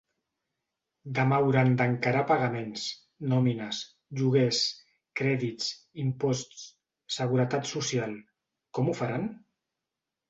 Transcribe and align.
Demà 1.17 1.37
hauran 1.41 1.75
d’encarar 1.81 2.23
pagaments, 2.31 2.85
nòmines, 3.33 3.81
lloguers, 4.21 4.61
crèdits, 5.21 5.71
imposts, 6.07 6.67
seguretat 7.19 7.73
social… 7.77 8.17
Com 8.79 8.91
ho 8.95 9.01
faran? 9.03 9.33